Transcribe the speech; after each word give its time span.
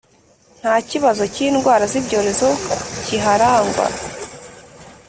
nta 0.59 0.73
kibazo 0.89 1.23
k’indwara 1.33 1.83
z’ibyorezo 1.91 2.49
kiharangwa 3.05 3.85